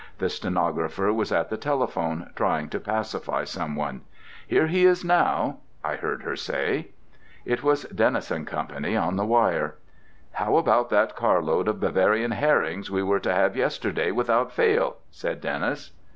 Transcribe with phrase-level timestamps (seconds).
[0.17, 4.01] The stenographer was at the telephone, trying to pacify someone.
[4.47, 6.87] "Here he is now," I heard her say.
[7.45, 9.75] It was Dennis & Company on the wire.
[10.31, 15.39] "How about that carload of Bavarian herrings we were to have yesterday without fail?" said
[15.39, 15.91] Dennis.